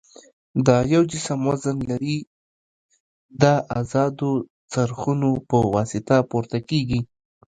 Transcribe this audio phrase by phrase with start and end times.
[0.65, 2.17] د یو جسم وزن لري
[3.41, 3.43] د
[3.79, 4.29] ازادو
[4.71, 6.99] څرخونو په واسطه پورته کیږي.